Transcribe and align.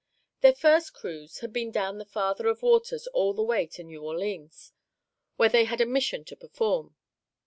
Their 0.39 0.55
first 0.55 0.93
cruise 0.95 1.41
had 1.41 1.53
been 1.53 1.69
down 1.69 1.99
the 1.99 2.05
Father 2.07 2.47
of 2.47 2.63
Waters 2.63 3.05
all 3.13 3.35
the 3.35 3.43
way 3.43 3.67
to 3.67 3.83
New 3.83 4.03
Orleans, 4.03 4.73
where 5.35 5.47
they 5.47 5.65
had 5.65 5.79
a 5.79 5.85
mission 5.85 6.25
to 6.25 6.35
perform. 6.35 6.95